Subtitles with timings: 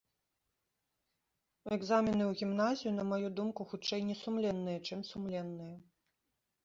[1.75, 5.75] Экзамены ў гімназію, на маю думку, хутчэй несумленныя, чым сумленныя.